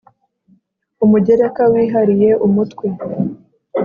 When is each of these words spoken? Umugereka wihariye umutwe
Umugereka 1.05 1.61
wihariye 1.73 2.29
umutwe 2.45 2.85